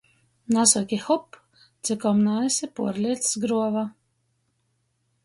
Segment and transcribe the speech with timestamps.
[0.55, 1.37] Nasoki “hop”,
[1.89, 3.85] cikom naesi puorliecs gruova.